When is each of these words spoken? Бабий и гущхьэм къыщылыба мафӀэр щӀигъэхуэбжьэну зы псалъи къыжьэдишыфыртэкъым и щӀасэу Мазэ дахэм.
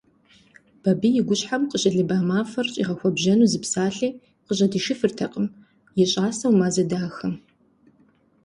Бабий 0.83 1.15
и 1.19 1.23
гущхьэм 1.27 1.63
къыщылыба 1.71 2.17
мафӀэр 2.29 2.67
щӀигъэхуэбжьэну 2.73 3.49
зы 3.51 3.59
псалъи 3.63 4.09
къыжьэдишыфыртэкъым 4.45 5.47
и 6.03 6.05
щӀасэу 6.11 6.53
Мазэ 6.59 6.83
дахэм. 6.89 7.33